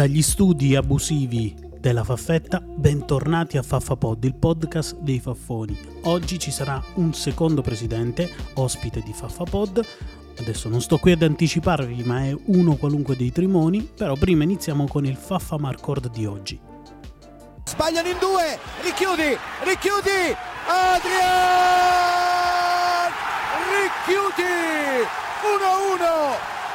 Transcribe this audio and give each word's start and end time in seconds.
Dagli 0.00 0.22
studi 0.22 0.76
abusivi 0.76 1.54
della 1.80 2.04
Faffetta, 2.04 2.60
bentornati 2.60 3.58
a 3.58 3.62
Faffapod, 3.62 4.22
il 4.24 4.34
podcast 4.34 4.98
dei 5.00 5.18
Faffoni. 5.18 5.76
Oggi 6.04 6.38
ci 6.38 6.50
sarà 6.50 6.82
un 6.94 7.12
secondo 7.14 7.62
presidente, 7.62 8.30
ospite 8.54 9.02
di 9.02 9.12
Faffapod. 9.12 9.84
Adesso 10.40 10.70
non 10.70 10.80
sto 10.80 10.96
qui 10.96 11.12
ad 11.12 11.22
anticiparvi, 11.22 12.02
ma 12.02 12.24
è 12.24 12.34
uno 12.46 12.76
qualunque 12.76 13.14
dei 13.14 13.30
trimoni. 13.30 13.82
Però 13.82 14.14
prima 14.14 14.42
iniziamo 14.42 14.86
con 14.86 15.04
il 15.04 15.16
Faffa 15.16 15.58
Marcord 15.58 16.10
di 16.10 16.24
oggi. 16.24 16.58
Sbagliano 17.64 18.08
in 18.08 18.16
due, 18.18 18.58
richiudi, 18.82 19.36
richiudi, 19.64 20.34
Adrian! 20.66 21.90
Richiudi! 23.68 25.04
1-1! 25.44 26.08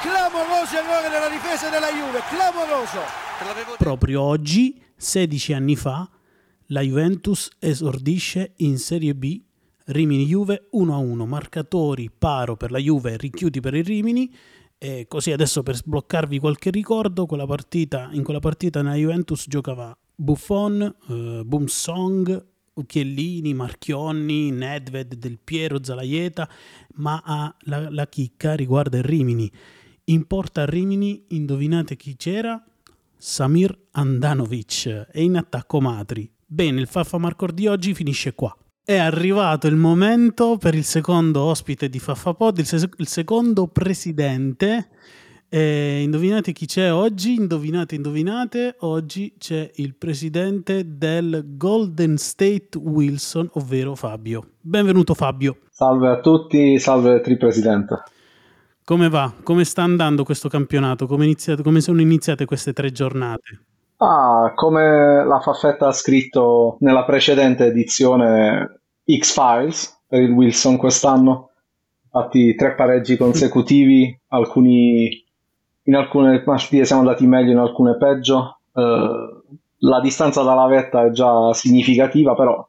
Clamoroso 0.02 0.78
errore 0.78 1.10
della 1.10 1.30
difesa 1.30 1.70
della 1.70 1.90
Juve, 1.90 2.22
clamoroso. 2.30 3.02
Proprio 3.80 4.22
oggi, 4.22 4.80
16 4.96 5.54
anni 5.54 5.76
fa, 5.76 6.08
la 6.68 6.82
Juventus 6.82 7.50
esordisce 7.60 8.54
in 8.58 8.78
Serie 8.78 9.16
B 9.16 9.42
Rimini-Juve 9.86 10.70
1-1, 10.74 11.28
marcatori 11.28 12.10
paro 12.10 12.56
per 12.56 12.72
la 12.72 12.80
Juve, 12.80 13.18
richiudi 13.18 13.60
per 13.60 13.76
il 13.76 13.86
Rimini. 13.86 14.34
E 14.78 15.06
così 15.08 15.32
adesso 15.32 15.64
per 15.64 15.76
sbloccarvi 15.76 16.40
qualche 16.40 16.70
ricordo, 16.72 17.26
quella 17.26 17.46
partita, 17.46 18.10
in 18.12 18.24
quella 18.24 18.40
partita 18.40 18.82
nella 18.82 18.96
Juventus 18.96 19.46
giocava 19.48 19.96
Buffon, 20.16 20.82
eh, 20.82 21.42
Boomsong, 21.46 22.46
Chiellini, 22.86 23.54
Marchionni, 23.54 24.52
Nedved, 24.52 25.16
Del 25.16 25.40
Piero, 25.44 25.84
Zalaieta, 25.84 26.50
ma 26.96 27.22
ah, 27.24 27.56
la, 27.62 27.90
la 27.90 28.08
chicca 28.08 28.56
riguarda 28.56 28.98
il 28.98 29.04
Rimini. 29.04 29.50
In 30.06 30.26
porta 30.26 30.64
a 30.64 30.66
Rimini, 30.66 31.26
indovinate 31.30 31.96
chi 31.96 32.16
c'era? 32.16 32.62
Samir 33.18 33.76
Andanovic 33.92 35.10
e 35.12 35.24
in 35.24 35.38
attacco 35.38 35.80
Matri. 35.80 36.30
Bene, 36.46 36.82
il 36.82 36.88
Faffa 36.88 37.18
Marcor 37.18 37.52
di 37.54 37.68
oggi 37.68 37.94
finisce 37.94 38.34
qua. 38.34 38.56
È 38.88 38.98
arrivato 38.98 39.66
il 39.66 39.78
momento 39.78 40.58
per 40.58 40.76
il 40.76 40.84
secondo 40.84 41.42
ospite 41.42 41.90
di 41.90 41.98
Faffapod, 41.98 42.60
il, 42.60 42.68
se- 42.68 42.88
il 42.98 43.08
secondo 43.08 43.66
presidente. 43.66 44.90
Eh, 45.50 46.04
indovinate 46.04 46.52
chi 46.52 46.68
c'è 46.68 46.94
oggi? 46.94 47.34
Indovinate, 47.34 47.96
indovinate. 47.96 48.76
Oggi 48.82 49.34
c'è 49.40 49.72
il 49.78 49.96
presidente 49.96 50.98
del 50.98 51.58
Golden 51.58 52.18
State 52.18 52.78
Wilson, 52.78 53.50
ovvero 53.54 53.96
Fabio. 53.96 54.52
Benvenuto 54.62 55.16
Fabio. 55.16 55.62
Salve 55.72 56.10
a 56.10 56.20
tutti, 56.20 56.78
salve 56.78 57.22
Tripresidente. 57.22 58.04
Come 58.84 59.10
va? 59.10 59.34
Come 59.42 59.64
sta 59.64 59.82
andando 59.82 60.24
questo 60.24 60.48
campionato? 60.48 61.08
Come, 61.08 61.24
iniziate, 61.24 61.64
come 61.64 61.82
sono 61.82 62.02
iniziate 62.02 62.46
queste 62.46 62.72
tre 62.72 62.92
giornate? 62.92 63.62
Ah, 63.98 64.52
come 64.56 65.24
la 65.26 65.40
Faffetta 65.40 65.88
ha 65.88 65.94
scritto 65.94 66.78
nella 66.82 67.06
precedente 67.06 67.66
edizione 67.66 68.82
X-Files 69.06 70.02
per 70.08 70.22
il 70.22 70.32
Wilson 70.32 70.76
quest'anno, 70.78 71.52
infatti 72.04 72.56
tre 72.56 72.76
pareggi 72.76 73.16
consecutivi, 73.16 74.18
alcuni, 74.28 75.24
in 75.84 75.96
alcune 75.96 76.42
partite 76.42 76.84
siamo 76.84 77.02
andati 77.04 77.26
meglio, 77.26 77.52
in 77.52 77.58
alcune 77.58 77.96
peggio. 77.98 78.60
Uh, 78.74 79.44
la 79.80 80.02
distanza 80.02 80.44
dalla 80.44 80.66
vetta 80.68 81.06
è 81.06 81.12
già 81.12 81.54
significativa, 81.54 82.36
però 82.36 82.68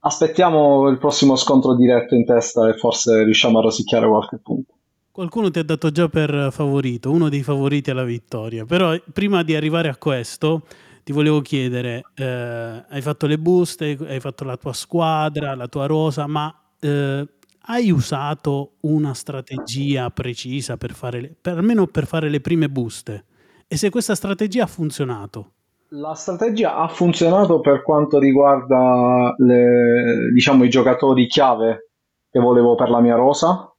aspettiamo 0.00 0.88
il 0.88 0.98
prossimo 0.98 1.36
scontro 1.36 1.76
diretto 1.76 2.16
in 2.16 2.24
testa 2.24 2.68
e 2.68 2.74
forse 2.74 3.22
riusciamo 3.22 3.58
a 3.58 3.62
rosicchiare 3.62 4.08
qualche 4.08 4.38
punto. 4.38 4.72
Qualcuno 5.12 5.50
ti 5.50 5.58
ha 5.58 5.62
dato 5.62 5.90
già 5.90 6.08
per 6.08 6.48
favorito, 6.52 7.10
uno 7.10 7.28
dei 7.28 7.42
favoriti 7.42 7.90
alla 7.90 8.02
vittoria, 8.02 8.64
però 8.64 8.96
prima 9.12 9.42
di 9.42 9.54
arrivare 9.54 9.90
a 9.90 9.96
questo 9.98 10.62
ti 11.04 11.12
volevo 11.12 11.42
chiedere, 11.42 12.00
eh, 12.14 12.84
hai 12.88 13.02
fatto 13.02 13.26
le 13.26 13.38
buste, 13.38 13.98
hai 14.08 14.20
fatto 14.20 14.44
la 14.44 14.56
tua 14.56 14.72
squadra, 14.72 15.54
la 15.54 15.68
tua 15.68 15.84
rosa, 15.84 16.26
ma 16.26 16.50
eh, 16.80 17.28
hai 17.66 17.90
usato 17.90 18.76
una 18.80 19.12
strategia 19.12 20.08
precisa 20.08 20.78
per 20.78 20.94
fare, 20.94 21.20
le, 21.20 21.36
per, 21.38 21.58
almeno 21.58 21.86
per 21.86 22.06
fare 22.06 22.30
le 22.30 22.40
prime 22.40 22.70
buste? 22.70 23.24
E 23.68 23.76
se 23.76 23.90
questa 23.90 24.14
strategia 24.14 24.64
ha 24.64 24.66
funzionato? 24.66 25.52
La 25.88 26.14
strategia 26.14 26.76
ha 26.76 26.88
funzionato 26.88 27.60
per 27.60 27.82
quanto 27.82 28.18
riguarda 28.18 29.34
le, 29.36 30.30
diciamo, 30.32 30.64
i 30.64 30.70
giocatori 30.70 31.26
chiave 31.26 31.90
che 32.30 32.40
volevo 32.40 32.76
per 32.76 32.88
la 32.88 33.00
mia 33.00 33.14
rosa, 33.14 33.71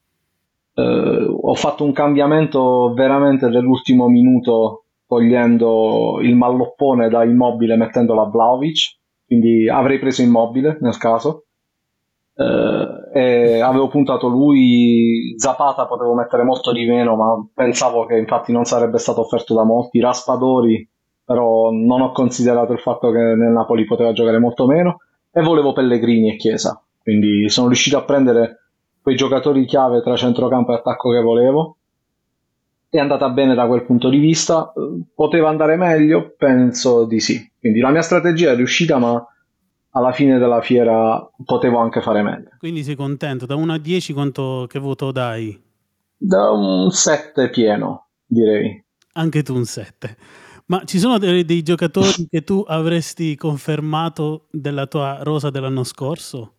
eh, 0.76 1.26
ho 1.30 1.54
fatto 1.56 1.84
un 1.84 1.92
cambiamento 1.92 2.94
veramente 2.94 3.50
dell'ultimo 3.50 4.08
minuto 4.08 4.86
togliendo 5.08 6.20
il 6.22 6.36
malloppone 6.36 7.10
da 7.10 7.24
immobile 7.24 7.76
mettendo 7.76 8.14
la 8.14 8.24
Vlaovic 8.24 8.98
quindi 9.26 9.68
avrei 9.70 10.00
preso 10.00 10.22
immobile 10.22 10.78
nel 10.82 10.98
caso. 10.98 11.46
Eh, 12.36 13.20
e 13.20 13.60
avevo 13.62 13.88
puntato 13.88 14.28
lui 14.28 15.36
Zapata 15.38 15.86
potevo 15.86 16.16
mettere 16.16 16.44
molto 16.44 16.72
di 16.72 16.86
meno 16.86 17.16
ma 17.16 17.48
pensavo 17.54 18.06
che 18.06 18.18
infatti 18.18 18.52
non 18.52 18.66
sarebbe 18.66 18.98
stato 18.98 19.22
offerto 19.22 19.54
da 19.56 19.64
molti. 19.64 20.00
Raspadori 20.00 20.88
però 21.26 21.72
non 21.72 22.02
ho 22.02 22.12
considerato 22.12 22.74
il 22.74 22.80
fatto 22.80 23.10
che 23.12 23.18
nel 23.18 23.52
Napoli 23.52 23.86
poteva 23.86 24.12
giocare 24.14 24.40
molto 24.40 24.66
meno. 24.68 24.98
E 25.32 25.42
volevo 25.42 25.74
Pellegrini 25.74 26.32
e 26.32 26.36
Chiesa 26.36 26.80
quindi 27.02 27.50
sono 27.50 27.68
riuscito 27.68 27.98
a 27.98 28.04
prendere 28.04 28.63
quei 29.04 29.18
giocatori 29.18 29.66
chiave 29.66 30.02
tra 30.02 30.16
centrocampo 30.16 30.72
e 30.72 30.76
attacco 30.76 31.12
che 31.12 31.20
volevo. 31.20 31.76
È 32.88 32.98
andata 32.98 33.30
bene 33.30 33.54
da 33.54 33.68
quel 33.68 33.84
punto 33.84 34.08
di 34.08 34.18
vista. 34.18 34.72
Poteva 35.14 35.50
andare 35.50 35.76
meglio? 35.76 36.34
Penso 36.38 37.04
di 37.04 37.20
sì. 37.20 37.52
Quindi 37.60 37.80
la 37.80 37.90
mia 37.90 38.02
strategia 38.02 38.52
è 38.52 38.56
riuscita, 38.56 38.98
ma 39.00 39.22
alla 39.90 40.14
fine 40.14 40.38
della 40.38 40.62
fiera 40.62 41.30
potevo 41.44 41.80
anche 41.80 42.02
fare 42.02 42.22
meglio. 42.22 42.52
Quindi 42.60 42.84
sei 42.84 42.96
contento? 42.96 43.46
Da 43.46 43.56
1 43.56 43.74
a 43.74 43.78
10 43.78 44.14
quanto, 44.14 44.68
che 44.70 44.80
voto 44.80 45.12
dai? 45.12 45.62
Da 46.16 46.52
un 46.52 46.90
7 46.90 47.50
pieno, 47.50 48.08
direi. 48.26 48.82
Anche 49.14 49.44
tu 49.44 49.54
un 49.54 49.66
7. 49.66 50.18
Ma 50.68 50.84
ci 50.86 50.98
sono 50.98 51.18
dei, 51.18 51.44
dei 51.44 51.62
giocatori 51.62 52.28
che 52.32 52.42
tu 52.44 52.64
avresti 52.66 53.36
confermato 53.36 54.48
della 54.50 54.88
tua 54.88 55.20
rosa 55.24 55.50
dell'anno 55.50 55.84
scorso? 55.84 56.54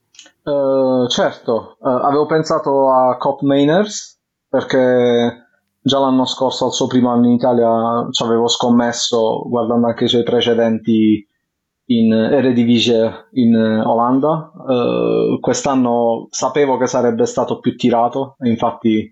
Uh, 0.44 1.06
certo, 1.08 1.76
uh, 1.80 1.88
avevo 1.88 2.26
pensato 2.26 2.90
a 2.90 3.16
Cop 3.16 3.40
Mainers 3.40 4.20
perché 4.48 5.46
già 5.80 5.98
l'anno 5.98 6.26
scorso, 6.26 6.66
al 6.66 6.72
suo 6.72 6.86
primo 6.86 7.10
anno 7.10 7.26
in 7.26 7.32
Italia, 7.32 8.06
ci 8.10 8.22
avevo 8.22 8.46
scommesso 8.48 9.48
guardando 9.48 9.86
anche 9.86 10.04
i 10.04 10.08
suoi 10.08 10.22
precedenti 10.22 11.26
in 11.86 12.12
Eredivisie 12.12 13.28
in 13.32 13.56
Olanda. 13.56 14.52
Uh, 14.54 15.40
quest'anno 15.40 16.28
sapevo 16.30 16.76
che 16.76 16.86
sarebbe 16.86 17.26
stato 17.26 17.58
più 17.58 17.74
tirato, 17.76 18.36
infatti 18.40 19.10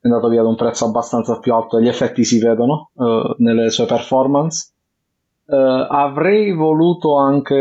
è 0.00 0.08
andato 0.08 0.28
via 0.28 0.40
ad 0.40 0.46
un 0.46 0.56
prezzo 0.56 0.84
abbastanza 0.84 1.38
più 1.38 1.52
alto 1.52 1.78
e 1.78 1.82
gli 1.82 1.88
effetti 1.88 2.22
si 2.22 2.38
vedono 2.38 2.90
nelle 3.38 3.70
sue 3.70 3.86
performance. 3.86 4.72
Avrei 5.48 6.52
voluto 6.52 7.16
anche 7.16 7.54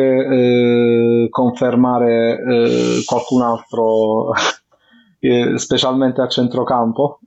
confermare 1.29 2.33
uh, 2.33 3.03
qualcun 3.05 3.41
altro, 3.41 4.31
specialmente 5.55 6.21
a 6.21 6.27
centrocampo, 6.27 7.19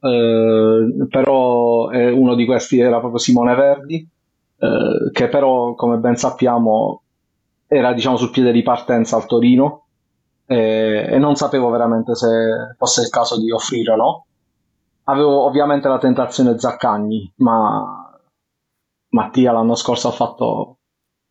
però 1.08 1.88
uno 1.88 2.34
di 2.36 2.46
questi 2.46 2.78
era 2.78 3.00
proprio 3.00 3.18
Simone 3.18 3.54
Verdi, 3.56 4.08
che 5.12 5.28
però, 5.28 5.74
come 5.74 5.96
ben 5.96 6.14
sappiamo, 6.14 7.02
era 7.66 7.92
diciamo, 7.92 8.16
sul 8.16 8.30
piede 8.30 8.52
di 8.52 8.62
partenza 8.62 9.16
al 9.16 9.26
Torino 9.26 9.88
e, 10.50 11.06
e 11.10 11.18
non 11.18 11.36
sapevo 11.36 11.68
veramente 11.68 12.14
se 12.14 12.74
fosse 12.78 13.02
il 13.02 13.10
caso 13.10 13.38
di 13.38 13.50
offrire 13.50 13.92
o 13.92 13.96
no. 13.96 14.26
Avevo 15.04 15.44
ovviamente 15.44 15.88
la 15.88 15.98
tentazione 15.98 16.58
Zaccagni, 16.58 17.32
ma 17.36 18.10
Mattia 19.10 19.52
l'anno 19.52 19.74
scorso 19.74 20.08
ha 20.08 20.12
fatto 20.12 20.77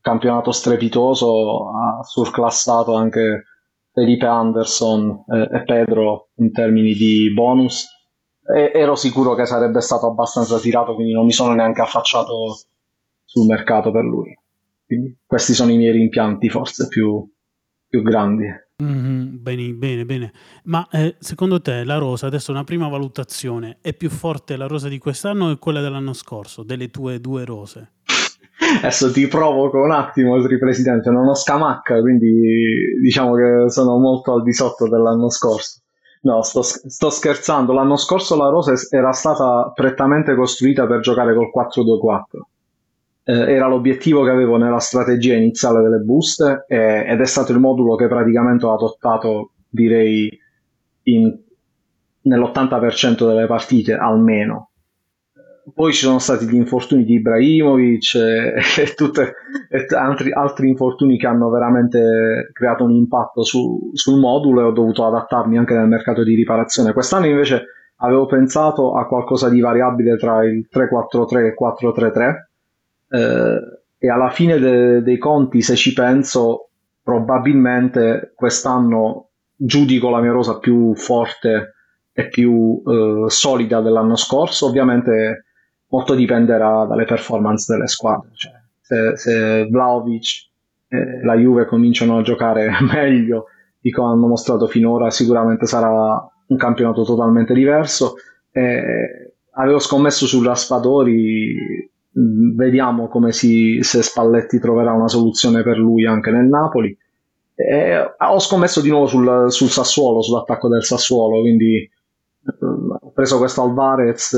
campionato 0.07 0.51
strepitoso, 0.51 1.69
ha 1.69 2.01
surclassato 2.01 2.95
anche 2.95 3.43
Felipe 3.91 4.25
Anderson 4.25 5.25
e, 5.27 5.49
e 5.57 5.63
Pedro 5.65 6.29
in 6.35 6.53
termini 6.53 6.93
di 6.93 7.33
bonus. 7.33 7.85
E, 8.55 8.71
ero 8.73 8.95
sicuro 8.95 9.35
che 9.35 9.45
sarebbe 9.45 9.81
stato 9.81 10.07
abbastanza 10.07 10.59
tirato, 10.59 10.95
quindi 10.95 11.11
non 11.11 11.25
mi 11.25 11.33
sono 11.33 11.53
neanche 11.53 11.81
affacciato 11.81 12.57
sul 13.25 13.47
mercato 13.47 13.91
per 13.91 14.05
lui. 14.05 14.33
Quindi 14.85 15.17
questi 15.25 15.53
sono 15.53 15.71
i 15.71 15.77
miei 15.77 15.91
rimpianti 15.91 16.49
forse 16.49 16.87
più, 16.87 17.29
più 17.85 18.01
grandi. 18.01 18.45
Mm-hmm, 18.81 19.41
bene, 19.41 19.73
bene, 19.73 20.05
bene. 20.05 20.33
Ma 20.65 20.87
eh, 20.89 21.17
secondo 21.19 21.59
te 21.59 21.83
la 21.83 21.97
rosa, 21.97 22.27
adesso 22.27 22.51
una 22.51 22.63
prima 22.63 22.87
valutazione, 22.87 23.79
è 23.81 23.93
più 23.93 24.09
forte 24.09 24.55
la 24.55 24.67
rosa 24.67 24.87
di 24.87 24.99
quest'anno 24.99 25.49
o 25.49 25.57
quella 25.57 25.81
dell'anno 25.81 26.13
scorso, 26.13 26.63
delle 26.63 26.89
tue 26.89 27.19
due 27.19 27.43
rose? 27.43 27.91
Adesso 28.77 29.11
ti 29.11 29.27
provoco 29.27 29.81
un 29.81 29.91
attimo, 29.91 30.35
Presidente, 30.59 31.09
non 31.09 31.27
ho 31.27 31.35
scamacca, 31.35 31.99
quindi 32.01 32.99
diciamo 33.01 33.35
che 33.35 33.69
sono 33.69 33.97
molto 33.97 34.33
al 34.33 34.43
di 34.43 34.53
sotto 34.53 34.87
dell'anno 34.87 35.29
scorso. 35.29 35.81
No, 36.21 36.41
sto, 36.41 36.61
sto 36.61 37.09
scherzando, 37.09 37.73
l'anno 37.73 37.95
scorso 37.95 38.35
la 38.35 38.49
rosa 38.49 38.73
era 38.89 39.11
stata 39.11 39.71
prettamente 39.73 40.35
costruita 40.35 40.85
per 40.85 40.99
giocare 40.99 41.33
col 41.33 41.51
4-2-4 41.55 42.41
eh, 43.29 43.53
era 43.53 43.67
l'obiettivo 43.67 44.23
che 44.23 44.29
avevo 44.29 44.55
nella 44.55 44.79
strategia 44.79 45.35
iniziale 45.35 45.81
delle 45.81 45.97
buste 45.99 46.63
eh, 46.69 47.03
ed 47.05 47.19
è 47.19 47.25
stato 47.25 47.51
il 47.51 47.59
modulo 47.59 47.95
che 47.95 48.07
praticamente 48.07 48.65
ho 48.65 48.73
adottato, 48.73 49.51
direi, 49.67 50.31
in, 51.03 51.37
nell'80% 52.21 53.27
delle 53.27 53.45
partite 53.45 53.93
almeno. 53.93 54.71
Poi 55.73 55.91
ci 55.91 56.05
sono 56.05 56.19
stati 56.19 56.47
gli 56.47 56.55
infortuni 56.55 57.03
di 57.03 57.15
Ibrahimovic 57.15 58.15
e, 58.15 58.53
e, 58.81 58.93
tutte, 58.95 59.33
e 59.69 59.85
altri, 59.95 60.31
altri, 60.31 60.69
infortuni 60.69 61.17
che 61.17 61.27
hanno 61.27 61.49
veramente 61.49 62.49
creato 62.53 62.85
un 62.85 62.91
impatto 62.91 63.43
su, 63.43 63.91
sul 63.93 64.19
modulo 64.19 64.61
e 64.61 64.63
ho 64.63 64.71
dovuto 64.71 65.05
adattarmi 65.05 65.57
anche 65.57 65.73
nel 65.73 65.87
mercato 65.87 66.23
di 66.23 66.35
riparazione. 66.35 66.93
Quest'anno 66.93 67.25
invece 67.25 67.65
avevo 67.97 68.25
pensato 68.27 68.95
a 68.95 69.07
qualcosa 69.07 69.49
di 69.49 69.59
variabile 69.59 70.15
tra 70.17 70.43
il 70.45 70.67
3-4-3 70.71 71.37
e 71.37 71.47
il 71.47 71.55
4-3-3 71.59 72.35
eh, 73.09 73.59
e 73.97 74.09
alla 74.09 74.29
fine 74.29 74.59
de- 74.59 75.01
dei 75.01 75.17
conti, 75.17 75.61
se 75.61 75.75
ci 75.75 75.93
penso, 75.93 76.69
probabilmente 77.03 78.31
quest'anno 78.35 79.29
giudico 79.55 80.09
la 80.09 80.21
mia 80.21 80.31
rosa 80.31 80.59
più 80.59 80.95
forte 80.95 81.73
e 82.13 82.29
più 82.29 82.81
eh, 82.85 83.25
solida 83.27 83.81
dell'anno 83.81 84.15
scorso. 84.15 84.67
Ovviamente 84.67 85.41
molto 85.89 86.15
dipenderà 86.15 86.85
dalle 86.85 87.05
performance 87.05 87.71
delle 87.71 87.87
squadre. 87.87 88.29
Cioè, 88.33 88.53
se, 88.79 89.17
se 89.17 89.67
Vlaovic 89.69 90.49
e 90.87 91.23
la 91.23 91.35
Juve 91.35 91.65
cominciano 91.65 92.17
a 92.17 92.21
giocare 92.21 92.69
meglio 92.93 93.45
di 93.79 93.91
come 93.91 94.13
hanno 94.13 94.27
mostrato 94.27 94.67
finora, 94.67 95.09
sicuramente 95.09 95.65
sarà 95.65 96.25
un 96.47 96.57
campionato 96.57 97.03
totalmente 97.03 97.53
diverso. 97.53 98.15
E 98.51 99.33
avevo 99.51 99.79
scommesso 99.79 100.25
su 100.25 100.41
Raspadori 100.43 101.89
vediamo 102.55 103.07
come 103.07 103.31
si, 103.31 103.79
se 103.81 104.01
Spalletti 104.01 104.59
troverà 104.59 104.91
una 104.91 105.07
soluzione 105.07 105.61
per 105.61 105.77
lui 105.77 106.05
anche 106.05 106.31
nel 106.31 106.47
Napoli. 106.47 106.97
E 107.53 108.15
ho 108.17 108.39
scommesso 108.39 108.81
di 108.81 108.89
nuovo 108.89 109.07
sul, 109.07 109.51
sul 109.51 109.69
Sassuolo, 109.69 110.21
sull'attacco 110.21 110.67
del 110.67 110.83
Sassuolo, 110.83 111.41
quindi 111.41 111.75
eh, 111.75 112.65
ho 112.99 113.11
preso 113.11 113.37
questo 113.37 113.63
Alvarez 113.63 114.33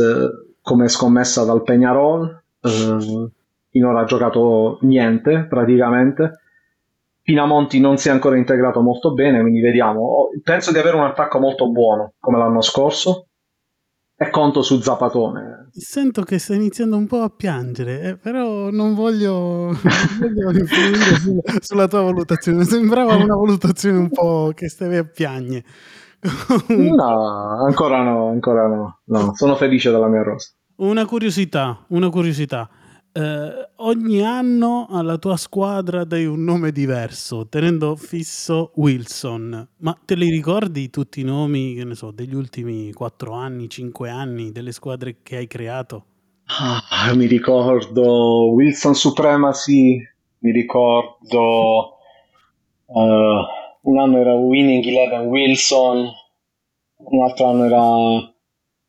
come 0.61 0.87
scommessa 0.87 1.43
dal 1.43 1.63
Peñarol, 1.63 2.41
eh, 2.61 3.29
finora 3.69 4.01
ha 4.01 4.05
giocato 4.05 4.79
niente 4.81 5.45
praticamente. 5.49 6.39
Pinamonti 7.21 7.79
non 7.79 7.97
si 7.97 8.07
è 8.07 8.11
ancora 8.11 8.37
integrato 8.37 8.81
molto 8.81 9.13
bene, 9.13 9.41
quindi 9.41 9.61
vediamo. 9.61 10.29
Penso 10.43 10.71
di 10.71 10.79
avere 10.79 10.95
un 10.95 11.03
attacco 11.03 11.39
molto 11.39 11.69
buono 11.69 12.13
come 12.19 12.37
l'anno 12.37 12.61
scorso 12.61 13.27
e 14.21 14.29
conto 14.31 14.61
su 14.61 14.81
Zapatone. 14.81 15.69
Sento 15.71 16.23
che 16.23 16.39
stai 16.39 16.57
iniziando 16.57 16.97
un 16.97 17.07
po' 17.07 17.21
a 17.21 17.29
piangere, 17.29 18.01
eh, 18.01 18.17
però 18.17 18.69
non 18.69 18.93
voglio, 18.93 19.71
voglio 20.19 20.59
influire 20.59 21.61
sulla, 21.61 21.87
tua 21.87 22.01
valutazione. 22.01 22.65
Sembrava 22.65 23.15
una 23.15 23.35
valutazione 23.35 23.97
un 23.97 24.09
po' 24.09 24.51
che 24.53 24.67
stavi 24.67 24.97
a 24.97 25.05
piagne. 25.05 25.63
No, 26.67 27.65
ancora 27.65 28.03
no, 28.03 28.27
ancora 28.29 28.67
no. 28.67 28.99
no. 29.05 29.31
Sono 29.35 29.55
felice 29.55 29.91
della 29.91 30.07
mia 30.07 30.23
rosa. 30.23 30.51
Una 30.75 31.05
curiosità, 31.05 31.85
una 31.89 32.09
curiosità 32.09 32.69
eh, 33.11 33.69
ogni 33.77 34.21
anno 34.21 34.87
alla 34.89 35.17
tua 35.17 35.35
squadra 35.35 36.03
dai 36.03 36.25
un 36.25 36.43
nome 36.43 36.71
diverso, 36.71 37.47
tenendo 37.47 37.95
fisso 37.95 38.71
Wilson. 38.75 39.67
Ma 39.77 39.97
te 40.05 40.15
li 40.15 40.29
ricordi 40.29 40.89
tutti 40.89 41.21
i 41.21 41.23
nomi, 41.23 41.73
che 41.73 41.83
ne 41.83 41.95
so, 41.95 42.11
degli 42.11 42.35
ultimi 42.35 42.93
4 42.93 43.33
anni, 43.33 43.69
5 43.69 44.09
anni, 44.09 44.51
delle 44.51 44.71
squadre 44.71 45.17
che 45.23 45.37
hai 45.37 45.47
creato? 45.47 46.05
Ah, 46.45 47.13
mi 47.13 47.25
ricordo 47.27 48.51
Wilson 48.53 48.95
Supremacy, 48.95 50.01
mi 50.39 50.51
ricordo 50.51 51.97
uh, 52.85 53.43
un 53.89 53.97
anno 53.97 54.19
era 54.19 54.35
Winning 54.35 54.85
Eleven 54.85 55.27
Wilson, 55.27 56.07
un 56.97 57.23
altro 57.23 57.49
anno 57.49 57.65
era 57.65 58.33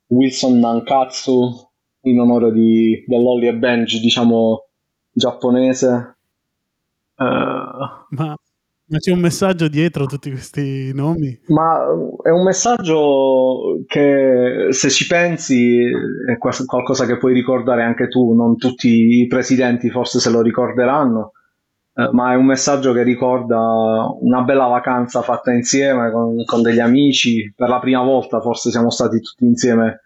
Wilson 0.09 0.59
Nankatsu, 0.59 1.69
in 2.03 2.21
onore 2.21 2.53
di, 2.53 3.03
dell'Holly 3.07 3.49
e 3.49 3.55
Benji, 3.55 3.99
diciamo, 3.99 4.67
giapponese. 5.11 6.17
Uh, 7.17 7.25
ma, 7.25 8.07
ma, 8.11 8.99
c'è 8.99 9.13
un 9.13 9.21
messaggio 9.21 9.69
dietro 9.69 10.05
tutti 10.05 10.31
questi 10.31 10.93
nomi? 10.93 11.39
Ma 11.47 11.83
è 12.23 12.31
un 12.31 12.43
messaggio 12.43 13.83
che, 13.87 14.67
se 14.71 14.91
ci 14.91 15.07
pensi, 15.07 15.81
è 16.27 16.37
qualcosa 16.39 17.07
che 17.07 17.17
puoi 17.17 17.33
ricordare 17.33 17.83
anche 17.83 18.09
tu. 18.09 18.35
Non 18.35 18.57
tutti 18.57 19.21
i 19.21 19.27
presidenti 19.27 19.89
forse 19.89 20.21
se 20.21 20.31
lo 20.31 20.43
ricorderanno, 20.43 21.33
eh, 21.33 21.40
ma 22.13 22.33
è 22.33 22.37
un 22.37 22.47
messaggio 22.47 22.93
che 22.93 23.03
ricorda 23.03 23.59
una 24.21 24.43
bella 24.43 24.67
vacanza 24.67 25.23
fatta 25.23 25.53
insieme 25.53 26.11
con, 26.11 26.45
con 26.45 26.63
degli 26.63 26.81
amici. 26.81 27.53
Per 27.55 27.69
la 27.69 27.79
prima 27.79 28.03
volta 28.03 28.41
forse 28.41 28.71
siamo 28.71 28.91
stati 28.91 29.21
tutti 29.21 29.45
insieme 29.45 30.01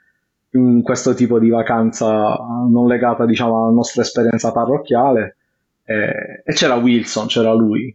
in 0.55 0.83
questo 0.83 1.15
tipo 1.15 1.39
di 1.39 1.49
vacanza 1.49 2.37
non 2.69 2.87
legata 2.87 3.27
diciamo 3.27 3.65
alla 3.65 3.75
nostra 3.75 4.03
esperienza 4.03 4.53
parrocchiale 4.53 5.37
eh, 5.85 6.43
e 6.45 6.53
c'era 6.53 6.77
Wilson, 6.77 7.27
c'era 7.27 7.53
lui 7.53 7.95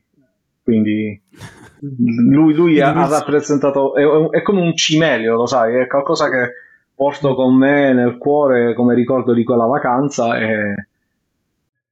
quindi 0.61 1.21
lui, 2.29 2.53
lui 2.53 2.81
ha, 2.81 2.93
ha, 2.93 3.07
rappresentato 3.07 3.95
è, 3.95 4.03
è, 4.37 4.41
come 4.41 4.61
un 4.61 4.75
cimelio 4.75 5.35
lo 5.35 5.45
sai, 5.45 5.75
è 5.75 5.87
qualcosa 5.87 6.29
che 6.29 6.51
porto 6.93 7.33
con 7.33 7.55
me 7.55 7.93
nel 7.93 8.17
cuore 8.17 8.73
come 8.73 8.93
ricordo 8.93 9.33
di 9.33 9.43
quella 9.43 9.65
vacanza 9.65 10.37
e, 10.37 10.88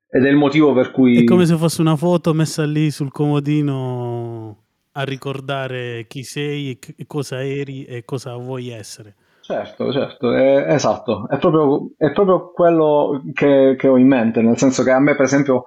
ed 0.10 0.26
è 0.26 0.30
il 0.30 0.36
motivo 0.36 0.74
per 0.74 0.92
cui 0.92 1.22
è 1.22 1.24
come 1.26 1.46
se 1.46 1.58
fosse 1.58 1.82
una 1.82 1.96
foto 1.96 2.34
messa 2.34 2.66
lì 2.66 2.92
sul 2.92 3.12
comodino 3.12 4.64
a 4.94 5.04
ricordare 5.04 6.06
chi 6.08 6.24
sei 6.24 6.80
e 6.96 7.06
cosa 7.06 7.44
eri 7.44 7.84
e 7.84 8.04
cosa 8.04 8.36
vuoi 8.36 8.70
essere. 8.70 9.16
Certo, 9.42 9.94
certo, 9.94 10.34
è, 10.34 10.74
esatto, 10.74 11.30
è 11.30 11.38
proprio, 11.38 11.92
è 11.98 12.12
proprio 12.12 12.52
quello 12.52 13.22
che, 13.34 13.76
che, 13.78 13.88
ho 13.88 13.98
in 13.98 14.08
mente, 14.08 14.42
nel 14.42 14.58
senso 14.58 14.84
che 14.84 14.92
a 14.92 15.00
me 15.00 15.16
per 15.16 15.24
esempio 15.24 15.66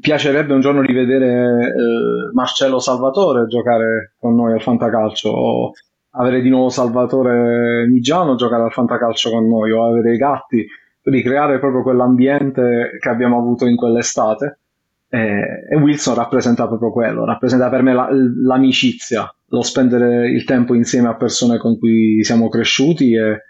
piacerebbe 0.00 0.54
un 0.54 0.60
giorno 0.60 0.80
rivedere 0.80 1.66
eh, 1.66 2.32
Marcello 2.32 2.78
Salvatore 2.78 3.46
giocare 3.48 4.14
con 4.18 4.34
noi 4.34 4.54
al 4.54 4.62
Fantacalcio 4.62 5.28
o 5.28 5.72
avere 6.12 6.40
di 6.40 6.48
nuovo 6.48 6.70
Salvatore 6.70 7.86
Migiano 7.86 8.36
giocare 8.36 8.62
al 8.62 8.72
Fantacalcio 8.72 9.30
con 9.30 9.46
noi 9.46 9.72
o 9.72 9.84
avere 9.84 10.14
i 10.14 10.16
gatti, 10.16 10.66
ricreare 11.02 11.58
proprio 11.58 11.82
quell'ambiente 11.82 12.96
che 13.00 13.08
abbiamo 13.08 13.38
avuto 13.38 13.66
in 13.66 13.76
quell'estate 13.76 14.58
e, 15.08 15.66
e 15.68 15.76
Wilson 15.76 16.14
rappresenta 16.14 16.66
proprio 16.68 16.92
quello, 16.92 17.24
rappresenta 17.24 17.68
per 17.68 17.82
me 17.82 17.92
la, 17.92 18.08
l'amicizia 18.10 19.32
lo 19.52 19.62
spendere 19.62 20.30
il 20.30 20.44
tempo 20.44 20.74
insieme 20.74 21.08
a 21.08 21.16
persone 21.16 21.58
con 21.58 21.78
cui 21.78 22.22
siamo 22.22 22.48
cresciuti 22.48 23.14
e 23.14 23.42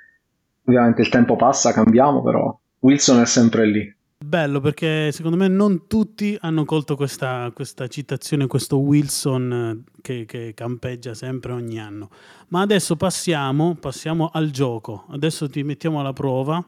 ovviamente 0.64 1.02
il 1.02 1.10
tempo 1.10 1.36
passa, 1.36 1.72
cambiamo, 1.72 2.22
però 2.22 2.58
Wilson 2.78 3.20
è 3.20 3.26
sempre 3.26 3.66
lì. 3.66 3.94
Bello 4.22 4.60
perché 4.60 5.10
secondo 5.12 5.36
me 5.36 5.48
non 5.48 5.86
tutti 5.86 6.36
hanno 6.40 6.64
colto 6.64 6.94
questa, 6.94 7.50
questa 7.54 7.86
citazione, 7.88 8.46
questo 8.46 8.78
Wilson 8.78 9.84
eh, 9.86 10.00
che, 10.02 10.24
che, 10.26 10.52
campeggia 10.54 11.14
sempre 11.14 11.52
ogni 11.52 11.80
anno. 11.80 12.10
Ma 12.48 12.60
adesso 12.60 12.96
passiamo, 12.96 13.76
passiamo 13.80 14.28
al 14.32 14.50
gioco. 14.50 15.06
Adesso 15.10 15.48
ti 15.48 15.62
mettiamo 15.62 16.00
alla 16.00 16.12
prova 16.12 16.62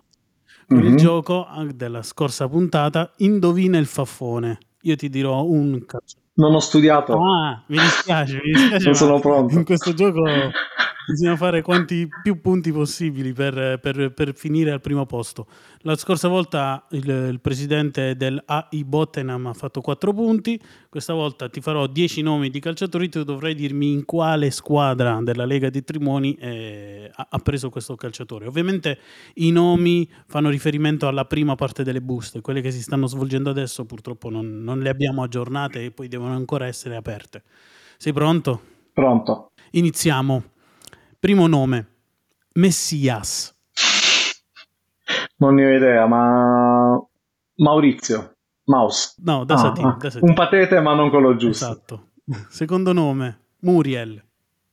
con 0.66 0.78
mm-hmm. 0.78 0.86
il 0.86 0.96
gioco 0.96 1.46
ah, 1.46 1.64
della 1.64 2.02
scorsa 2.02 2.48
puntata. 2.48 3.12
Indovina 3.18 3.78
il 3.78 3.86
faffone. 3.86 4.58
Io 4.82 4.96
ti 4.96 5.08
dirò 5.08 5.44
un 5.44 5.84
non 6.34 6.54
ho 6.54 6.60
studiato. 6.60 7.12
Ah, 7.12 7.62
mi 7.66 7.78
dispiace, 7.78 8.40
mi 8.42 8.52
dispiace. 8.52 8.84
non 8.86 8.94
sono 8.94 9.20
pronto. 9.20 9.54
In 9.54 9.64
questo 9.64 9.92
gioco 9.92 10.22
bisogna 11.06 11.36
fare 11.36 11.62
quanti 11.62 12.08
più 12.22 12.40
punti 12.40 12.72
possibili 12.72 13.32
per, 13.32 13.78
per, 13.80 14.12
per 14.12 14.34
finire 14.34 14.70
al 14.70 14.80
primo 14.80 15.06
posto. 15.06 15.46
La 15.80 15.96
scorsa 15.96 16.28
volta 16.28 16.86
il, 16.90 17.08
il, 17.08 17.40
presidente 17.40 18.16
del 18.16 18.40
AI 18.44 18.84
Bottenham 18.84 19.46
ha 19.46 19.52
fatto 19.52 19.80
4 19.80 20.12
punti, 20.12 20.60
questa 20.88 21.12
volta 21.12 21.48
ti 21.48 21.60
farò 21.60 21.86
10 21.86 22.22
nomi 22.22 22.50
di 22.50 22.60
calciatori, 22.60 23.08
tu 23.08 23.24
dovrai 23.24 23.54
dirmi 23.54 23.92
in 23.92 24.04
quale 24.04 24.50
squadra 24.50 25.18
della 25.22 25.44
Lega 25.44 25.70
di 25.70 25.82
Trimoni 25.82 26.34
eh, 26.34 27.10
ha, 27.12 27.26
ha, 27.30 27.38
preso 27.38 27.68
questo 27.68 27.96
calciatore. 27.96 28.46
Ovviamente 28.46 28.98
i 29.34 29.50
nomi 29.50 30.08
fanno 30.26 30.50
riferimento 30.50 31.08
alla 31.08 31.24
prima 31.24 31.54
parte 31.54 31.82
delle 31.82 32.00
buste, 32.00 32.40
quelle 32.40 32.60
che 32.60 32.70
si 32.70 32.82
stanno 32.82 33.06
svolgendo 33.06 33.50
adesso 33.50 33.84
purtroppo 33.84 34.30
non, 34.30 34.62
non 34.62 34.78
le 34.80 34.88
abbiamo 34.88 35.22
aggiornate 35.22 35.84
e 35.84 35.90
poi 35.90 36.08
devono 36.08 36.34
ancora 36.34 36.66
essere 36.66 36.96
aperte. 36.96 37.42
Sei 37.96 38.12
pronto? 38.12 38.60
Pronto. 38.92 39.52
Iniziamo. 39.72 40.51
Primo 41.22 41.46
nome, 41.46 41.86
Messias. 42.54 43.56
Non 45.36 45.54
ne 45.54 45.66
ho 45.66 45.76
idea, 45.76 46.04
ma 46.08 47.00
Maurizio, 47.58 48.38
Maus. 48.64 49.14
No, 49.22 49.44
da 49.44 49.54
Ah, 49.54 49.58
Satin, 49.58 49.84
ah, 49.84 49.96
da 50.00 50.10
Satin. 50.10 50.28
Un 50.28 50.34
patete, 50.34 50.80
ma 50.80 50.94
non 50.94 51.10
quello 51.10 51.36
giusto. 51.36 51.64
Esatto. 51.64 52.08
Secondo 52.48 52.92
nome, 52.92 53.50
Muriel. 53.60 54.20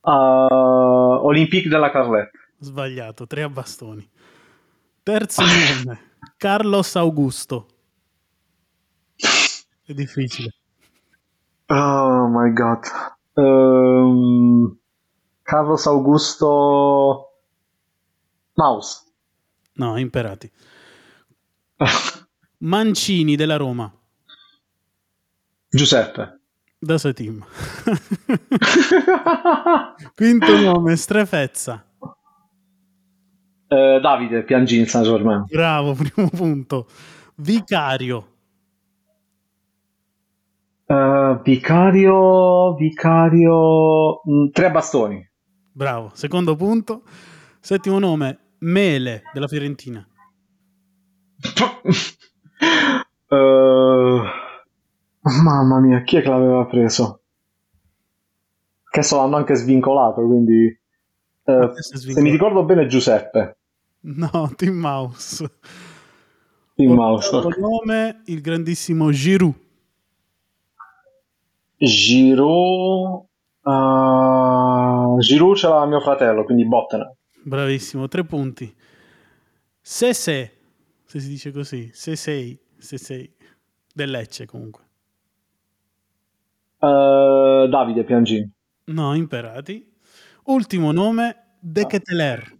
Uh, 0.01 0.09
Olympique 0.11 1.69
della 1.69 1.91
Carlette. 1.91 2.31
Sbagliato, 2.57 3.27
tre 3.27 3.43
a 3.43 3.49
bastoni. 3.49 4.09
Terzo 5.03 5.43
nome, 5.43 5.99
Carlos 6.35 6.95
Augusto. 6.95 7.67
È 9.85 9.93
difficile. 9.93 10.49
Oh 11.67 12.27
my 12.27 12.51
god. 12.53 12.79
Ehm, 13.35 14.79
Carlos 15.49 15.87
Augusto 15.87 17.31
Maus. 18.53 19.03
No, 19.73 19.97
imperati. 19.97 20.47
Mancini 22.59 23.35
della 23.35 23.55
Roma. 23.55 23.91
Giuseppe. 25.67 26.41
Da 26.77 26.99
Satim. 26.99 27.43
Quinto 30.13 30.55
nome, 30.55 30.95
Strefezza. 30.95 31.83
Eh, 33.69 33.99
Davide 33.99 34.43
Piangin 34.43 34.85
San 34.85 35.01
Germain. 35.01 35.45
Bravo, 35.49 35.95
primo 35.97 36.29
punto. 36.29 36.85
Vicario. 37.37 38.33
Eh, 40.85 41.39
vicario, 41.43 42.75
vicario, 42.75 44.21
mm, 44.29 44.49
tre 44.51 44.69
bastoni. 44.69 45.27
Bravo. 45.79 46.11
Secondo 46.13 46.57
punto. 46.57 47.03
Settimo 47.61 47.99
nome, 47.99 48.55
Mele 48.59 49.21
della 49.31 49.47
Fiorentina. 49.47 50.05
Eh, 53.31 54.21
mamma 55.21 55.79
mia, 55.79 56.01
chi 56.01 56.17
è 56.17 56.23
che 56.23 56.29
l'aveva 56.29 56.65
preso? 56.65 57.21
Che 58.89 59.03
so, 59.03 59.17
l'hanno 59.17 59.35
anche 59.35 59.53
svincolato, 59.53 60.25
quindi... 60.25 60.65
eh, 61.43 61.71
se 61.75 62.21
mi 62.21 62.31
ricordo 62.31 62.65
bene 62.65 62.87
Giuseppe. 62.87 63.57
No, 63.99 64.51
Tim 64.55 64.73
Mouse. 64.73 65.47
Il 66.77 66.89
mouse. 66.89 67.35
Ottavo 67.35 67.55
nome, 67.83 68.23
il 68.25 68.41
grandissimo 68.41 69.11
Giroud. 69.11 69.53
Giroud... 71.77 73.25
eh, 73.63 74.98
Giroud 75.19 75.55
ce 75.55 75.67
l'ha 75.67 75.85
mio 75.85 75.99
fratello, 75.99 76.43
quindi 76.43 76.65
bottene. 76.67 77.15
Bravissimo, 77.43 78.07
tre 78.07 78.23
punti. 78.25 78.73
Se 79.81 80.13
se, 80.13 80.57
se 81.03 81.19
si 81.19 81.27
dice 81.27 81.51
così, 81.51 81.89
se 81.93 82.15
sei, 82.15 82.59
se 82.77 82.97
sei, 82.97 83.33
del 83.93 84.11
Lecce 84.11 84.45
comunque. 84.45 84.83
Eh, 86.79 87.67
Davide 87.69 88.03
Piangin. 88.03 88.51
No, 88.85 89.13
imperati. 89.15 89.91
Ultimo 90.45 90.91
nome, 90.91 91.57
De 91.59 91.85
Keteler. 91.85 92.57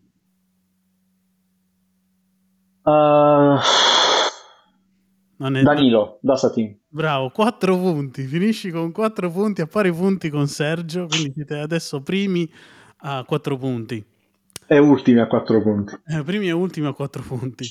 È- 5.37 5.61
Danilo, 5.63 6.19
da 6.21 6.35
Satin. 6.35 6.78
Bravo, 6.91 7.29
quattro 7.29 7.77
punti. 7.77 8.23
Finisci 8.23 8.71
con 8.71 8.91
quattro 8.91 9.29
punti 9.29 9.61
a 9.61 9.67
pari 9.67 9.91
punti 9.91 10.29
con 10.29 10.47
Sergio, 10.47 11.05
quindi 11.05 11.31
siete 11.35 11.59
adesso 11.59 12.01
primi 12.01 12.51
a 13.01 13.23
quattro 13.25 13.57
punti. 13.57 14.03
E 14.65 14.77
ultimi 14.79 15.19
a 15.19 15.27
quattro 15.27 15.61
punti. 15.61 15.95
Eh, 16.07 16.23
primi 16.23 16.47
e 16.47 16.51
ultimi 16.51 16.87
a 16.87 16.93
quattro 16.93 17.21
punti. 17.21 17.65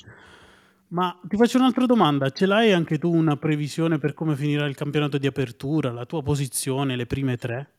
Ma 0.91 1.19
ti 1.23 1.37
faccio 1.37 1.59
un'altra 1.59 1.85
domanda. 1.85 2.31
Ce 2.31 2.47
l'hai 2.47 2.73
anche 2.73 2.99
tu 2.99 3.13
una 3.13 3.37
previsione 3.37 3.99
per 3.99 4.15
come 4.15 4.37
finirà 4.37 4.67
il 4.67 4.77
campionato 4.77 5.19
di 5.19 5.27
apertura, 5.27 5.91
la 5.91 6.07
tua 6.07 6.23
posizione, 6.23 6.95
le 6.95 7.07
prime 7.07 7.37
tre? 7.37 7.71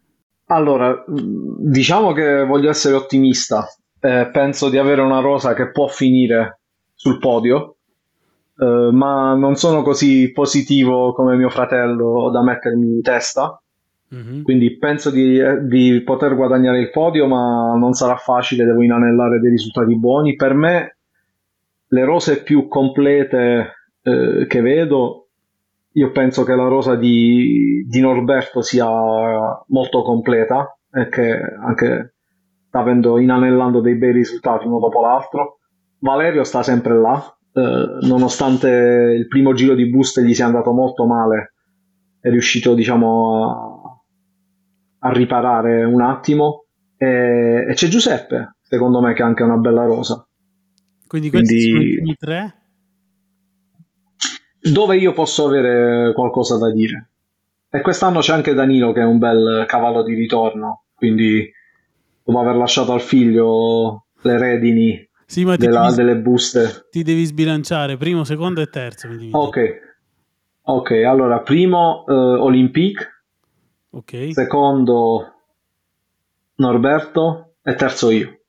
Allora, 0.48 1.05
mh, 1.08 1.69
diciamo 1.72 2.12
che 2.12 2.43
voglio 2.43 2.69
essere 2.69 2.96
ottimista. 2.96 3.65
Eh, 4.00 4.29
penso 4.31 4.69
di 4.69 4.77
avere 4.77 5.01
una 5.01 5.22
rosa 5.22 5.53
che 5.53 5.72
può 5.72 5.88
finire 5.88 6.60
sul 6.93 7.17
podio, 7.17 7.77
eh, 8.59 8.89
ma 8.91 9.35
non 9.35 9.55
sono 9.55 9.81
così 9.81 10.31
positivo 10.33 11.13
come 11.13 11.37
mio 11.37 11.49
fratello 11.49 12.29
da 12.29 12.43
mettermi 12.43 12.95
in 12.95 13.01
testa. 13.01 13.61
Mhm. 14.09 14.41
Quindi 14.43 14.77
penso 14.77 15.11
di, 15.11 15.37
eh, 15.37 15.65
di 15.65 16.01
poter 16.03 16.35
guadagnare 16.35 16.79
il 16.79 16.89
podio, 16.89 17.27
ma 17.27 17.75
non 17.77 17.93
sarà 17.93 18.17
facile, 18.17 18.65
devo 18.65 18.81
inanellare 18.81 19.39
dei 19.39 19.51
risultati 19.51 19.97
buoni. 19.97 20.35
Per 20.35 20.53
me, 20.53 20.97
le 21.87 22.03
rose 22.03 22.43
più 22.43 22.67
complete 22.67 23.73
eh, 24.01 24.45
che 24.47 24.61
vedo, 24.61 25.27
io 25.93 26.11
penso 26.11 26.43
che 26.43 26.55
la 26.55 26.67
rosa 26.67 26.95
di, 26.95 27.85
di 27.87 27.99
Norberto 28.01 28.61
sia 28.61 28.87
molto 29.67 30.01
completa 30.01 30.77
e 30.91 31.07
che 31.07 31.39
anche 31.65 32.15
sta 32.67 32.79
avendo, 32.79 33.19
inanellando 33.19 33.79
dei 33.79 33.95
bei 33.95 34.11
risultati 34.11 34.67
uno 34.67 34.79
dopo 34.79 35.01
l'altro. 35.01 35.59
Valerio 35.99 36.43
sta 36.43 36.61
sempre 36.63 36.99
là, 36.99 37.37
eh, 37.53 37.98
nonostante 38.01 38.70
il 38.70 39.27
primo 39.27 39.53
giro 39.53 39.75
di 39.75 39.89
boost 39.89 40.22
gli 40.22 40.34
sia 40.34 40.46
andato 40.46 40.72
molto 40.72 41.06
male, 41.06 41.53
è 42.20 42.29
riuscito, 42.29 42.74
diciamo, 42.74 44.01
a, 45.00 45.08
a 45.08 45.12
riparare 45.12 45.84
un 45.84 46.01
attimo. 46.01 46.65
E, 46.98 47.65
e 47.70 47.74
c'è 47.74 47.88
Giuseppe, 47.88 48.56
secondo 48.62 49.01
me, 49.01 49.13
che 49.13 49.24
ha 49.24 49.25
anche 49.25 49.44
una 49.44 49.58
bella 49.58 49.86
rosa. 49.86 50.25
Quindi 51.08 51.29
questi 51.29 51.72
Quindi- 51.72 51.96
sono 51.96 52.10
i 52.12 52.15
tre? 52.18 52.53
Dove 54.62 54.98
io 54.98 55.13
posso 55.13 55.48
avere 55.48 56.13
qualcosa 56.13 56.58
da 56.58 56.72
dire. 56.72 57.10
E 57.70 57.82
quest'anno 57.82 58.20
c'è 58.20 58.34
anche 58.34 58.53
Danilo, 58.53 58.91
che 58.91 59.01
è 59.01 59.06
un 59.06 59.18
bel 59.18 59.63
cavallo 59.68 60.03
di 60.03 60.13
ritorno. 60.13 60.84
Quindi, 60.94 61.50
dopo 62.24 62.39
aver 62.39 62.56
lasciato 62.56 62.91
al 62.91 63.01
figlio 63.01 64.08
le 64.22 64.38
redini 64.38 65.08
Sì, 65.29 65.45
ma 65.45 65.55
della- 65.57 65.83
devi, 65.83 65.95
delle 65.95 66.17
buste. 66.17 66.88
ti 66.89 67.03
devi 67.03 67.24
sbilanciare, 67.24 67.98
primo, 67.98 68.24
secondo 68.24 68.62
e 68.62 68.67
terzo. 68.67 69.07
Ok. 69.31 69.59
Ok, 70.63 70.91
allora, 71.05 71.41
primo 71.41 72.03
eh, 72.07 72.13
Olympique, 72.13 73.07
Ok, 73.91 74.29
secondo 74.33 75.33
Norberto 76.55 77.57
e 77.62 77.75
terzo 77.75 78.09
io. 78.09 78.39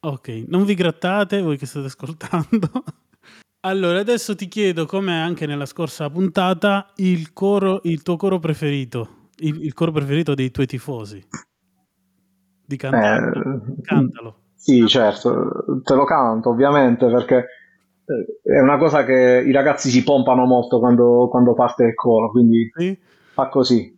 ok. 0.00 0.28
Non 0.46 0.64
vi 0.64 0.74
grattate 0.74 1.40
voi 1.42 1.56
che 1.58 1.66
state 1.66 1.86
ascoltando. 1.86 2.70
Allora, 3.66 3.98
adesso 3.98 4.36
ti 4.36 4.46
chiedo, 4.46 4.86
come 4.86 5.20
anche 5.20 5.44
nella 5.44 5.66
scorsa 5.66 6.08
puntata, 6.08 6.92
il, 6.98 7.32
coro, 7.32 7.80
il 7.82 8.02
tuo 8.02 8.14
coro 8.14 8.38
preferito, 8.38 9.30
il, 9.38 9.60
il 9.64 9.72
coro 9.74 9.90
preferito 9.90 10.34
dei 10.34 10.52
tuoi 10.52 10.66
tifosi. 10.66 11.20
Di 12.64 12.76
cantare. 12.76 13.26
Eh, 13.76 13.82
Cantalo. 13.82 14.42
Sì, 14.66 14.84
certo, 14.88 15.80
te 15.84 15.94
lo 15.94 16.04
canto 16.04 16.50
ovviamente 16.50 17.06
perché 17.06 17.36
eh, 18.04 18.50
è 18.52 18.58
una 18.60 18.78
cosa 18.78 19.04
che 19.04 19.44
i 19.46 19.52
ragazzi 19.52 19.90
si 19.90 20.02
pompano 20.02 20.44
molto 20.44 20.80
quando, 20.80 21.28
quando 21.30 21.54
parte 21.54 21.84
il 21.84 21.94
coro, 21.94 22.32
quindi 22.32 22.68
Sì? 22.74 22.98
fa 23.32 23.48
così. 23.48 23.96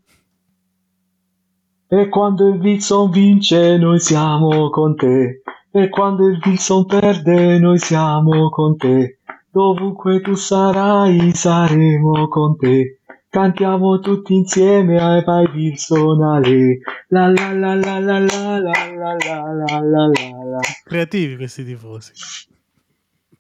E 1.89 2.09
quando 2.11 2.49
il 2.49 2.61
Wilson 2.61 3.09
vince 3.09 3.79
noi 3.79 3.99
siamo 3.99 4.69
con 4.69 4.95
te, 4.95 5.41
e 5.71 5.89
quando 5.89 6.29
il 6.29 6.39
Wilson 6.45 6.85
perde 6.85 7.59
noi 7.59 7.79
siamo 7.79 8.51
con 8.51 8.77
te, 8.77 9.21
dovunque 9.51 10.21
tu 10.21 10.35
sarai 10.35 11.33
saremo 11.33 12.29
con 12.29 12.59
te. 12.59 12.98
Cantiamo 13.31 13.99
tutti 13.99 14.33
insieme 14.35 14.99
ai 14.99 15.23
vai 15.23 15.45
Wilson 15.55 16.23
Ale. 16.23 16.79
La 17.09 17.29
la 17.29 17.53
la 17.53 17.75
la 17.75 17.99
la 17.99 18.19
la 18.19 18.59
la 18.59 18.59
la 18.59 19.43
la 19.53 19.81
la 19.83 20.07
la. 20.09 20.61
Creativi 20.85 21.37
questi 21.37 21.63
tifosi. 21.65 22.13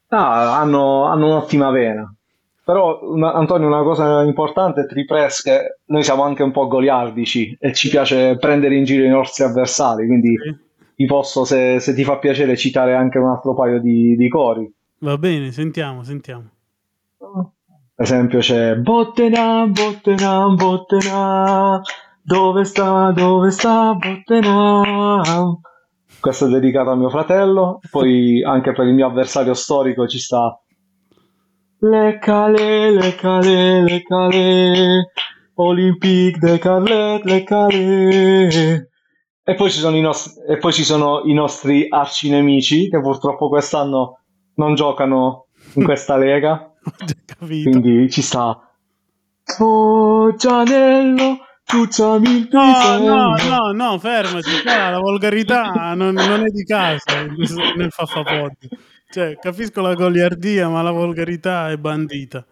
Ah, 0.08 0.58
hanno, 0.60 1.04
hanno 1.04 1.26
un'ottima 1.26 1.70
vena. 1.70 2.12
Però, 2.64 2.98
una- 3.02 3.32
Antonio, 3.32 3.66
una 3.66 3.82
cosa 3.82 4.22
importante, 4.24 4.86
Tripress, 4.86 5.42
che 5.42 5.78
noi 5.86 6.02
siamo 6.02 6.22
anche 6.22 6.42
un 6.42 6.50
po' 6.50 6.66
goliardici 6.66 7.56
e 7.58 7.72
ci 7.72 7.88
piace 7.88 8.36
prendere 8.38 8.76
in 8.76 8.84
giro 8.84 9.04
i 9.04 9.08
nostri 9.08 9.44
avversari, 9.44 10.06
quindi 10.06 10.34
Sì? 10.36 10.54
ti 10.96 11.06
posso, 11.06 11.44
se, 11.46 11.80
se 11.80 11.94
ti 11.94 12.04
fa 12.04 12.18
piacere, 12.18 12.56
citare 12.58 12.94
anche 12.94 13.16
un 13.18 13.28
altro 13.28 13.54
paio 13.54 13.80
di, 13.80 14.16
di 14.16 14.28
cori. 14.28 14.70
Va 15.00 15.16
bene, 15.16 15.50
sentiamo, 15.50 16.02
sentiamo. 16.02 16.50
Per 17.98 18.06
esempio 18.06 18.38
c'è 18.38 18.76
Bottenham, 18.76 19.72
Bottenham, 19.72 20.54
Bottenham, 20.54 21.80
dove 22.22 22.62
sta, 22.62 23.10
dove 23.10 23.50
sta 23.50 23.92
Bottenham? 23.94 25.58
Questo 26.20 26.46
è 26.46 26.48
dedicato 26.48 26.90
a 26.90 26.94
mio 26.94 27.10
fratello, 27.10 27.80
poi 27.90 28.40
anche 28.44 28.70
per 28.70 28.86
il 28.86 28.94
mio 28.94 29.08
avversario 29.08 29.52
storico 29.52 30.06
ci 30.06 30.20
sta 30.20 30.56
Le 31.80 32.18
cale, 32.20 32.92
le 32.92 33.16
cale, 33.16 33.82
le 33.82 34.02
cale, 34.04 35.10
Olympique 35.54 36.38
de 36.38 36.58
Carlet 36.58 37.24
Le 37.24 37.42
Calais. 37.42 38.88
E 39.42 39.54
poi, 39.56 40.00
nostri, 40.00 40.40
e 40.46 40.56
poi 40.58 40.72
ci 40.72 40.84
sono 40.84 41.22
i 41.24 41.34
nostri 41.34 41.88
arcinemici 41.88 42.88
che 42.88 43.00
purtroppo 43.00 43.48
quest'anno 43.48 44.20
non 44.54 44.76
giocano 44.76 45.46
in 45.74 45.82
questa 45.82 46.16
lega. 46.16 46.67
Quindi 47.70 48.10
ci 48.10 48.22
sta. 48.22 48.60
Oh 49.58 50.34
Gianello, 50.34 51.38
Ciucciami 51.70 52.30
il 52.30 52.48
no, 52.50 52.98
no, 52.98 53.34
no, 53.36 53.72
no, 53.72 53.98
fermati, 53.98 54.62
qua 54.62 54.88
la 54.88 54.98
volgarità 54.98 55.92
non, 55.94 56.14
non, 56.14 56.42
è 56.42 56.48
di 56.48 56.64
casa 56.64 57.26
nel 57.76 57.90
Faffapod. 57.90 58.52
Cioè, 59.10 59.36
capisco 59.38 59.82
la 59.82 59.92
goliardia, 59.92 60.70
ma 60.70 60.80
la 60.80 60.92
volgarità 60.92 61.70
è 61.70 61.76
bandita. 61.76 62.42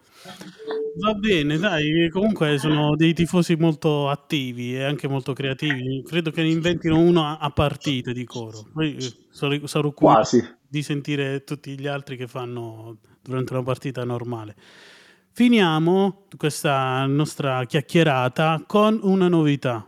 Va 0.99 1.13
bene, 1.13 1.57
dai, 1.57 2.09
comunque 2.11 2.59
sono 2.59 2.95
dei 2.95 3.13
tifosi 3.13 3.55
molto 3.55 4.07
attivi 4.07 4.75
e 4.75 4.83
anche 4.83 5.07
molto 5.07 5.33
creativi. 5.33 6.03
Credo 6.03 6.29
che 6.29 6.43
ne 6.43 6.49
inventino 6.49 6.99
uno 6.99 7.37
a 7.39 7.49
partita 7.49 8.11
di 8.11 8.23
coro. 8.23 8.67
Poi 8.71 8.97
eh, 8.97 9.13
sarò, 9.31 9.65
sarò 9.65 9.91
Quasi. 9.91 10.56
Di 10.67 10.83
sentire 10.83 11.43
tutti 11.43 11.79
gli 11.79 11.87
altri 11.87 12.17
che 12.17 12.27
fanno 12.27 12.97
durante 13.21 13.53
una 13.53 13.63
partita 13.63 14.03
normale. 14.03 14.55
Finiamo 15.31 16.25
questa 16.35 17.05
nostra 17.05 17.65
chiacchierata 17.65 18.63
con 18.65 18.99
una 19.03 19.27
novità 19.27 19.87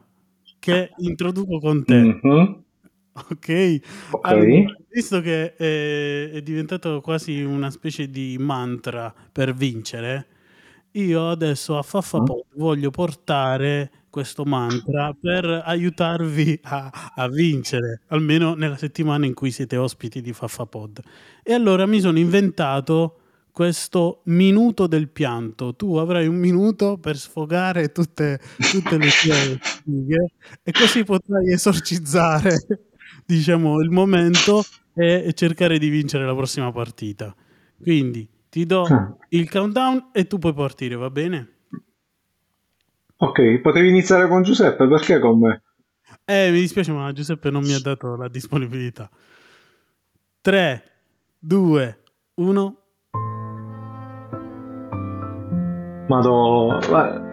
che 0.60 0.92
introduco 1.00 1.60
con 1.60 1.84
te. 1.84 1.96
Mm-hmm. 1.96 2.52
Ok, 3.32 3.80
allora, 4.22 4.76
visto 4.90 5.20
che 5.20 5.56
è, 5.56 6.32
è 6.32 6.42
diventato 6.42 7.02
quasi 7.02 7.42
una 7.42 7.70
specie 7.70 8.10
di 8.10 8.38
mantra 8.40 9.14
per 9.32 9.54
vincere, 9.54 10.28
io 10.92 11.30
adesso 11.30 11.78
a 11.78 11.82
Faffapod 11.82 12.46
mm. 12.56 12.60
voglio 12.60 12.90
portare 12.90 13.92
questo 14.10 14.44
mantra 14.44 15.14
per 15.20 15.46
aiutarvi 15.66 16.60
a, 16.64 17.12
a, 17.16 17.28
vincere, 17.28 18.02
almeno 18.08 18.54
nella 18.56 18.78
settimana 18.78 19.26
in 19.26 19.34
cui 19.34 19.52
siete 19.52 19.78
ospiti 19.78 20.22
di 20.22 20.34
Faffapod. 20.34 21.00
E 21.44 21.54
allora 21.54 21.86
mi 21.86 22.00
sono 22.00 22.18
inventato 22.18 23.20
questo 23.52 24.22
minuto 24.26 24.88
del 24.88 25.10
pianto. 25.10 25.76
Tu 25.76 25.96
avrai 25.98 26.28
un 26.28 26.38
minuto 26.38 26.98
per 26.98 27.18
sfogare 27.18 27.92
tutte, 27.92 28.40
tutte 28.72 28.98
le 28.98 29.10
tue 29.10 29.60
sfighe 29.62 30.32
e 30.64 30.72
così 30.72 31.04
potrai 31.04 31.52
esorcizzare, 31.52 32.56
diciamo, 33.26 33.82
il 33.82 33.90
momento 33.90 34.64
e 34.94 35.32
cercare 35.34 35.78
di 35.78 35.90
vincere 35.90 36.26
la 36.26 36.36
prossima 36.36 36.72
partita. 36.72 37.36
Quindi 37.82 38.28
ti 38.50 38.66
do 38.66 38.86
il 39.30 39.50
countdown 39.50 40.10
e 40.12 40.26
tu 40.28 40.40
puoi 40.40 40.54
partire, 40.54 40.96
va 40.96 41.10
bene? 41.10 41.59
Ok, 43.22 43.60
potevi 43.60 43.90
iniziare 43.90 44.30
con 44.30 44.44
Giuseppe, 44.44 44.88
perché 44.88 45.20
con 45.20 45.40
me? 45.40 45.62
Eh, 46.24 46.52
mi 46.52 46.62
dispiace, 46.62 46.94
ma 46.94 47.12
Giuseppe 47.12 47.50
non 47.50 47.64
mi 47.64 47.74
ha 47.74 47.80
dato 47.82 48.16
la 48.16 48.30
disponibilità. 48.30 49.10
3, 50.40 50.84
2, 51.38 52.02
1. 52.36 52.78
Madò, 56.08 56.80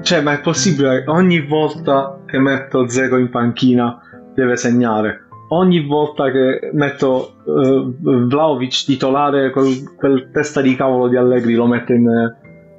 cioè, 0.02 0.20
ma 0.22 0.32
è 0.32 0.40
possibile? 0.40 1.04
Ogni 1.06 1.46
volta 1.46 2.20
che 2.26 2.38
metto 2.38 2.88
Zego 2.88 3.16
in 3.16 3.30
panchina 3.30 4.00
deve 4.34 4.56
segnare 4.56 5.26
ogni 5.48 5.86
volta 5.86 6.30
che 6.30 6.70
metto 6.72 7.36
uh, 7.44 7.94
Vlaovic 8.26 8.84
titolare, 8.84 9.50
quel, 9.50 9.94
quel, 9.94 10.30
testa 10.32 10.60
di 10.60 10.74
cavolo 10.74 11.08
di 11.08 11.16
Allegri 11.16 11.54
lo 11.54 11.66
mette, 11.66 11.94
in, 11.94 12.34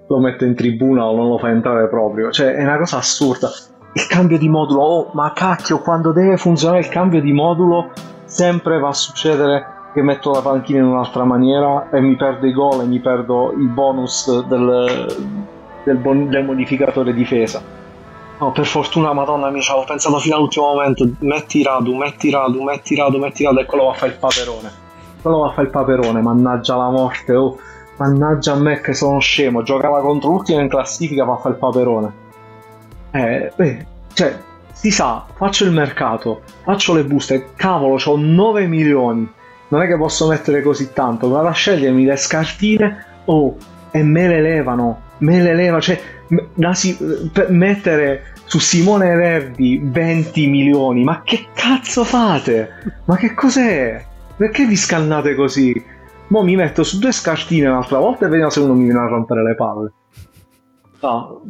lo 0.07 0.19
mette 0.19 0.45
in 0.45 0.55
tribuna 0.55 1.05
o 1.05 1.15
non 1.15 1.27
lo 1.27 1.37
fa 1.37 1.49
entrare 1.49 1.87
proprio. 1.87 2.31
Cioè, 2.31 2.53
è 2.53 2.63
una 2.63 2.77
cosa 2.77 2.97
assurda. 2.97 3.49
Il 3.93 4.07
cambio 4.07 4.37
di 4.37 4.47
modulo, 4.47 4.81
oh, 4.81 5.09
ma 5.13 5.33
cacchio, 5.33 5.79
quando 5.79 6.11
deve 6.11 6.37
funzionare 6.37 6.79
il 6.79 6.89
cambio 6.89 7.21
di 7.21 7.31
modulo, 7.31 7.91
sempre 8.25 8.79
va 8.79 8.89
a 8.89 8.93
succedere 8.93 9.65
che 9.93 10.01
metto 10.01 10.31
la 10.31 10.41
panchina 10.41 10.79
in 10.79 10.85
un'altra 10.85 11.23
maniera 11.23 11.89
e 11.89 11.99
mi 12.01 12.15
perdo 12.15 12.45
i 12.45 12.53
gol 12.53 12.81
e 12.81 12.85
mi 12.85 12.99
perdo 12.99 13.53
il 13.57 13.67
bonus 13.67 14.45
del, 14.45 15.07
del, 15.84 15.97
bon- 15.97 16.29
del 16.29 16.43
modificatore 16.43 17.13
difesa 17.13 17.77
No, 18.39 18.51
per 18.51 18.67
fortuna, 18.67 19.13
madonna 19.13 19.49
mia, 19.49 19.62
ci 19.62 19.71
avevo 19.71 19.88
pensato 19.88 20.19
fino 20.19 20.36
all'ultimo 20.36 20.67
momento. 20.67 21.10
Metti 21.19 21.63
Radu, 21.63 21.95
metti 21.95 22.29
Radu, 22.29 22.62
metti 22.62 22.95
Radu, 22.95 23.17
metti 23.17 23.43
Radu, 23.43 23.58
e 23.58 23.65
quello 23.65 23.86
va 23.86 23.91
a 23.91 23.93
fare 23.95 24.12
il 24.12 24.17
paperone. 24.19 24.71
Quello 25.23 25.39
va 25.39 25.47
a 25.47 25.51
fare 25.51 25.63
il 25.63 25.73
paperone, 25.73 26.21
mannaggia 26.21 26.75
la 26.75 26.89
morte, 26.91 27.34
oh. 27.34 27.58
Mannaggia 27.97 28.53
a 28.53 28.60
me 28.60 28.81
che 28.81 28.93
sono 28.93 29.19
scemo. 29.19 29.63
Giocava 29.63 30.01
contro 30.01 30.29
l'ultimo 30.29 30.60
in 30.60 30.69
classifica, 30.69 31.23
va 31.23 31.33
a 31.33 31.38
fare 31.38 31.55
il 31.55 31.60
paperone. 31.60 32.12
Eh, 33.12 33.51
beh, 33.55 33.86
cioè, 34.13 34.38
si 34.71 34.91
sa, 34.91 35.25
faccio 35.36 35.63
il 35.63 35.71
mercato, 35.71 36.41
faccio 36.63 36.93
le 36.93 37.03
buste, 37.03 37.49
cavolo, 37.55 37.99
ho 38.03 38.17
9 38.17 38.67
milioni. 38.67 39.27
Non 39.69 39.81
è 39.81 39.88
che 39.88 39.97
posso 39.97 40.27
mettere 40.27 40.62
così 40.62 40.93
tanto, 40.93 41.29
vado 41.29 41.47
a 41.47 41.51
scegliermi 41.51 42.05
le 42.05 42.15
scartine, 42.15 43.05
oh, 43.25 43.57
e 43.91 44.03
me 44.03 44.27
le 44.27 44.41
levano, 44.41 45.01
me 45.17 45.41
le 45.41 45.53
levano, 45.53 45.81
cioè 45.81 45.99
per 47.31 47.49
mettere 47.51 48.33
su 48.45 48.60
Simone 48.60 49.15
Verdi 49.15 49.81
20 49.83 50.47
milioni, 50.47 51.03
ma 51.03 51.21
che 51.23 51.47
cazzo 51.53 52.03
fate? 52.03 52.69
Ma 53.05 53.17
che 53.17 53.33
cos'è? 53.33 54.03
Perché 54.36 54.65
vi 54.65 54.75
scannate 54.75 55.36
così? 55.36 55.83
Mo 56.29 56.43
mi 56.43 56.55
metto 56.55 56.83
su 56.83 56.99
due 56.99 57.11
scartine 57.11 57.67
un'altra 57.67 57.99
volta 57.99 58.25
e 58.25 58.29
vediamo 58.29 58.49
se 58.49 58.59
uno 58.59 58.73
mi 58.73 58.83
viene 58.83 58.99
a 58.99 59.07
rompere 59.07 59.43
le 59.43 59.55
palle. 59.55 59.93
No, 61.01 61.41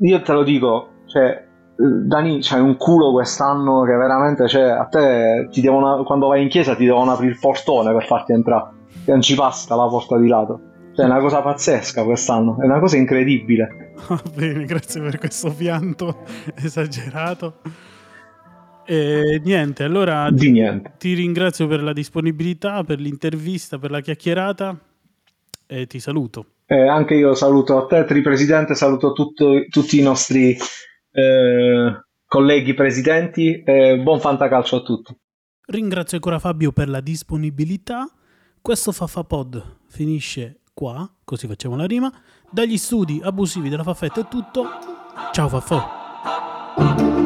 io 0.00 0.22
te 0.22 0.32
lo 0.32 0.42
dico, 0.42 0.88
cioè, 1.06 1.46
Dani, 1.76 2.40
c'hai 2.42 2.60
un 2.60 2.76
culo 2.76 3.12
quest'anno 3.12 3.82
che 3.82 3.94
veramente, 3.94 4.48
cioè, 4.48 4.64
a 4.64 4.84
te 4.84 5.48
devono, 5.54 6.02
quando 6.02 6.26
vai 6.26 6.42
in 6.42 6.48
chiesa 6.48 6.74
ti 6.74 6.84
devono 6.84 7.12
aprire 7.12 7.32
il 7.32 7.38
portone 7.38 7.92
per 7.92 8.04
farti 8.04 8.32
entrare, 8.32 8.70
che 9.04 9.10
non 9.12 9.22
ci 9.22 9.34
passa 9.34 9.74
la 9.76 9.86
porta 9.86 10.18
di 10.18 10.28
lato. 10.28 10.60
Cioè, 10.94 11.06
è 11.06 11.08
una 11.08 11.20
cosa 11.20 11.40
pazzesca 11.40 12.04
quest'anno, 12.04 12.58
è 12.60 12.64
una 12.64 12.80
cosa 12.80 12.96
incredibile. 12.96 13.94
Va 14.08 14.20
bene, 14.34 14.64
grazie 14.64 15.00
per 15.00 15.18
questo 15.18 15.52
pianto 15.56 16.24
esagerato. 16.56 17.60
E 18.90 19.38
niente, 19.44 19.84
allora 19.84 20.30
Di 20.30 20.50
niente. 20.50 20.94
ti 20.96 21.12
ringrazio 21.12 21.66
per 21.66 21.82
la 21.82 21.92
disponibilità, 21.92 22.82
per 22.84 22.98
l'intervista, 23.00 23.78
per 23.78 23.90
la 23.90 24.00
chiacchierata 24.00 24.78
e 25.66 25.86
ti 25.86 26.00
saluto. 26.00 26.46
Eh, 26.64 26.88
anche 26.88 27.14
io 27.14 27.34
saluto 27.34 27.76
a 27.76 27.84
te, 27.86 28.06
Tripresidente, 28.06 28.74
saluto 28.74 29.12
tutto, 29.12 29.66
tutti 29.68 29.98
i 29.98 30.02
nostri 30.02 30.56
eh, 31.12 32.02
colleghi 32.26 32.72
presidenti 32.72 33.62
e 33.62 33.98
buon 34.02 34.20
fantacalcio 34.20 34.76
a 34.76 34.80
tutti. 34.82 35.14
Ringrazio 35.66 36.16
ancora 36.16 36.38
Fabio 36.38 36.72
per 36.72 36.88
la 36.88 37.00
disponibilità. 37.00 38.10
Questo 38.62 38.92
Fafapod 38.92 39.80
finisce 39.88 40.60
qua, 40.72 41.06
così 41.24 41.46
facciamo 41.46 41.76
la 41.76 41.84
rima. 41.84 42.10
Dagli 42.50 42.78
studi 42.78 43.20
abusivi 43.22 43.68
della 43.68 43.82
Faffetta 43.82 44.22
è 44.22 44.28
tutto. 44.28 44.64
Ciao 45.32 45.48
Faffo! 45.48 47.17